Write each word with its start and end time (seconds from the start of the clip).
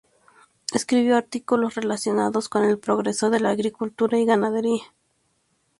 Escribió 0.73 1.15
artículos 1.15 1.75
relacionados 1.75 2.49
con 2.49 2.63
el 2.63 2.79
progreso 2.79 3.29
de 3.29 3.39
la 3.39 3.51
Agricultura 3.51 4.17
y 4.17 4.25
Ganadería. 4.25 4.81